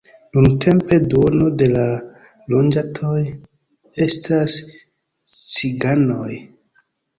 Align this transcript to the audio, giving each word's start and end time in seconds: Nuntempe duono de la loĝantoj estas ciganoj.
Nuntempe 0.35 0.95
duono 1.11 1.49
de 1.63 1.67
la 1.73 1.83
loĝantoj 2.55 3.21
estas 4.07 4.59
ciganoj. 5.45 6.35